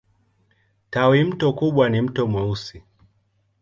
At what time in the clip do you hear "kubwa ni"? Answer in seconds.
1.53-2.01